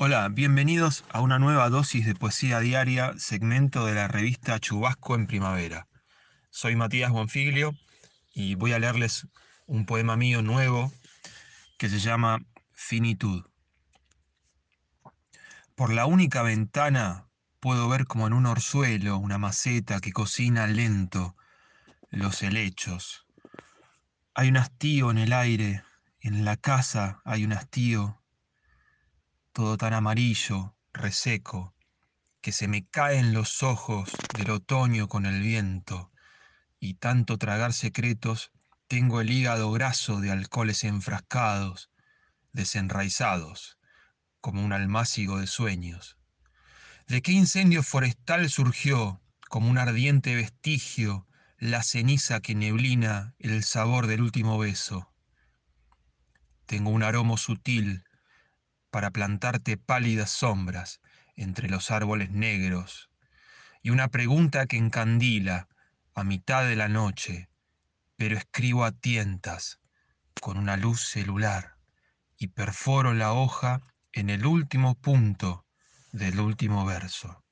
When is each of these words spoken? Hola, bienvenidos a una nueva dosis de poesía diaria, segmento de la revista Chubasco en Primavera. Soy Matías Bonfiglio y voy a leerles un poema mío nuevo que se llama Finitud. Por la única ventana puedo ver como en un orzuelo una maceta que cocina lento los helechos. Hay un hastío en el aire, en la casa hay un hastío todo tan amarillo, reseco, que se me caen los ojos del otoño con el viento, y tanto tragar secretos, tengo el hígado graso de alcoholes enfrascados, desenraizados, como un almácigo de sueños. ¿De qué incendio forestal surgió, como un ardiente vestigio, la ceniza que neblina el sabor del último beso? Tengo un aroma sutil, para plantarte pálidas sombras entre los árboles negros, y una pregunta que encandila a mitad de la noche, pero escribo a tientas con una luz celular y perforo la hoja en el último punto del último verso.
Hola, 0.00 0.28
bienvenidos 0.28 1.04
a 1.10 1.20
una 1.20 1.40
nueva 1.40 1.68
dosis 1.70 2.06
de 2.06 2.14
poesía 2.14 2.60
diaria, 2.60 3.14
segmento 3.18 3.84
de 3.84 3.94
la 3.94 4.06
revista 4.06 4.60
Chubasco 4.60 5.16
en 5.16 5.26
Primavera. 5.26 5.88
Soy 6.50 6.76
Matías 6.76 7.10
Bonfiglio 7.10 7.74
y 8.32 8.54
voy 8.54 8.74
a 8.74 8.78
leerles 8.78 9.26
un 9.66 9.86
poema 9.86 10.16
mío 10.16 10.40
nuevo 10.40 10.92
que 11.78 11.88
se 11.88 11.98
llama 11.98 12.38
Finitud. 12.70 13.44
Por 15.74 15.92
la 15.92 16.06
única 16.06 16.42
ventana 16.42 17.26
puedo 17.58 17.88
ver 17.88 18.04
como 18.06 18.28
en 18.28 18.34
un 18.34 18.46
orzuelo 18.46 19.18
una 19.18 19.38
maceta 19.38 19.98
que 19.98 20.12
cocina 20.12 20.68
lento 20.68 21.34
los 22.10 22.40
helechos. 22.44 23.26
Hay 24.32 24.50
un 24.50 24.58
hastío 24.58 25.10
en 25.10 25.18
el 25.18 25.32
aire, 25.32 25.82
en 26.20 26.44
la 26.44 26.56
casa 26.56 27.20
hay 27.24 27.44
un 27.44 27.52
hastío 27.52 28.17
todo 29.58 29.76
tan 29.76 29.92
amarillo, 29.92 30.76
reseco, 30.92 31.74
que 32.40 32.52
se 32.52 32.68
me 32.68 32.86
caen 32.86 33.32
los 33.32 33.64
ojos 33.64 34.08
del 34.30 34.50
otoño 34.50 35.08
con 35.08 35.26
el 35.26 35.42
viento, 35.42 36.12
y 36.78 36.94
tanto 36.94 37.38
tragar 37.38 37.72
secretos, 37.72 38.52
tengo 38.86 39.20
el 39.20 39.32
hígado 39.32 39.72
graso 39.72 40.20
de 40.20 40.30
alcoholes 40.30 40.84
enfrascados, 40.84 41.90
desenraizados, 42.52 43.80
como 44.40 44.64
un 44.64 44.72
almácigo 44.72 45.40
de 45.40 45.48
sueños. 45.48 46.18
¿De 47.08 47.20
qué 47.20 47.32
incendio 47.32 47.82
forestal 47.82 48.48
surgió, 48.50 49.20
como 49.48 49.68
un 49.70 49.78
ardiente 49.78 50.36
vestigio, 50.36 51.26
la 51.58 51.82
ceniza 51.82 52.38
que 52.38 52.54
neblina 52.54 53.34
el 53.40 53.64
sabor 53.64 54.06
del 54.06 54.22
último 54.22 54.56
beso? 54.56 55.12
Tengo 56.66 56.90
un 56.90 57.02
aroma 57.02 57.36
sutil, 57.36 58.04
para 58.90 59.10
plantarte 59.10 59.76
pálidas 59.76 60.30
sombras 60.30 61.00
entre 61.36 61.68
los 61.68 61.90
árboles 61.90 62.30
negros, 62.30 63.10
y 63.82 63.90
una 63.90 64.08
pregunta 64.08 64.66
que 64.66 64.76
encandila 64.76 65.68
a 66.14 66.24
mitad 66.24 66.66
de 66.66 66.76
la 66.76 66.88
noche, 66.88 67.48
pero 68.16 68.36
escribo 68.36 68.84
a 68.84 68.92
tientas 68.92 69.80
con 70.40 70.58
una 70.58 70.76
luz 70.76 71.00
celular 71.02 71.76
y 72.36 72.48
perforo 72.48 73.14
la 73.14 73.32
hoja 73.32 73.80
en 74.12 74.30
el 74.30 74.46
último 74.46 74.94
punto 74.94 75.64
del 76.12 76.40
último 76.40 76.84
verso. 76.84 77.44